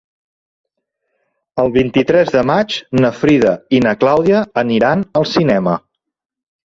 El 1.63 1.67
vint-i-tres 1.75 2.31
de 2.35 2.41
maig 2.51 2.77
na 3.03 3.11
Frida 3.17 3.51
i 3.81 3.81
na 3.87 3.93
Clàudia 4.05 4.39
aniran 4.63 5.05
al 5.21 5.29
cinema. 5.33 5.77